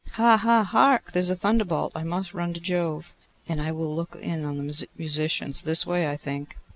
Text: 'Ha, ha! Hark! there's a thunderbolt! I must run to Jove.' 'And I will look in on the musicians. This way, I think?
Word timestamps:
'Ha, 0.13 0.35
ha! 0.37 0.63
Hark! 0.63 1.11
there's 1.11 1.29
a 1.29 1.35
thunderbolt! 1.35 1.91
I 1.93 2.01
must 2.03 2.33
run 2.33 2.53
to 2.55 2.59
Jove.' 2.59 3.13
'And 3.47 3.61
I 3.61 3.71
will 3.71 3.95
look 3.95 4.15
in 4.15 4.43
on 4.45 4.57
the 4.57 4.87
musicians. 4.97 5.61
This 5.61 5.85
way, 5.85 6.07
I 6.09 6.17
think? 6.17 6.57